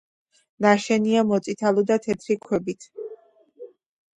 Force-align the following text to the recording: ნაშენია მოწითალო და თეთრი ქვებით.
ნაშენია 0.65 1.23
მოწითალო 1.31 1.83
და 1.91 1.99
თეთრი 2.07 2.39
ქვებით. 2.47 2.89